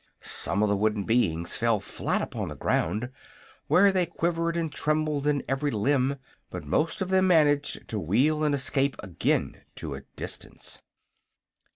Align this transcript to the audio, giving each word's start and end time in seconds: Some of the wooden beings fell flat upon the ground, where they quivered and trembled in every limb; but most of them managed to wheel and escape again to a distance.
Some 0.23 0.63
of 0.63 0.69
the 0.69 0.75
wooden 0.75 1.03
beings 1.03 1.55
fell 1.55 1.79
flat 1.79 2.23
upon 2.23 2.47
the 2.47 2.55
ground, 2.55 3.11
where 3.67 3.91
they 3.91 4.07
quivered 4.07 4.57
and 4.57 4.71
trembled 4.71 5.27
in 5.27 5.43
every 5.47 5.69
limb; 5.69 6.15
but 6.49 6.63
most 6.65 7.01
of 7.01 7.09
them 7.09 7.27
managed 7.27 7.87
to 7.89 7.99
wheel 7.99 8.43
and 8.43 8.55
escape 8.55 8.95
again 9.03 9.61
to 9.75 9.93
a 9.93 10.01
distance. 10.15 10.81